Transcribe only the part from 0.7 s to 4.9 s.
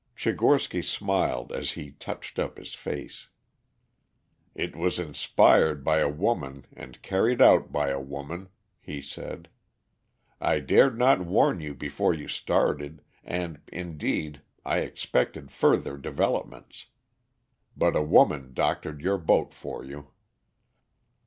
smiled as he touched up his face. "It